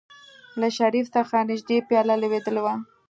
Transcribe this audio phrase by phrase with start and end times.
[0.59, 2.73] له شريف څخه نژدې پياله لوېدلې وه.